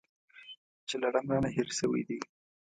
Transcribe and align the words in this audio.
چې 0.87 0.95
لړم 1.03 1.25
رانه 1.31 1.49
هېر 1.55 1.67
شوی 1.79 2.03
دی. 2.07 2.19